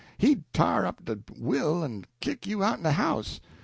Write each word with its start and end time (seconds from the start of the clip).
He'd 0.17 0.43
t'ar 0.51 0.83
up 0.83 1.05
de 1.05 1.19
will 1.37 1.83
en 1.83 2.05
kick 2.21 2.47
you 2.47 2.63
outen 2.63 2.81
de 2.81 2.93
house. 2.93 3.39